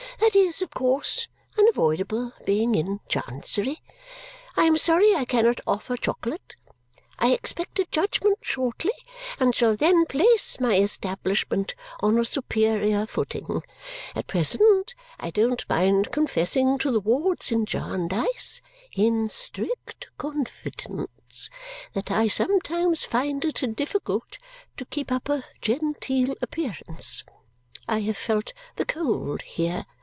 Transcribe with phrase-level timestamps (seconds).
[0.19, 1.27] That is, of course,
[1.57, 3.81] unavoidable, being in Chancery.
[4.55, 6.55] I am sorry I cannot offer chocolate.
[7.19, 8.91] I expect a judgment shortly
[9.39, 13.61] and shall then place my establishment on a superior footing.
[14.15, 18.61] At present, I don't mind confessing to the wards in Jarndyce
[18.95, 21.49] (in strict confidence)
[21.93, 24.37] that I sometimes find it difficult
[24.77, 27.23] to keep up a genteel appearance.
[27.87, 29.87] I have felt the cold here.